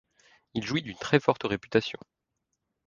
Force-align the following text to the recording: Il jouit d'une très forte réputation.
Il 0.55 0.65
jouit 0.65 0.81
d'une 0.81 0.97
très 0.97 1.19
forte 1.19 1.43
réputation. 1.43 1.99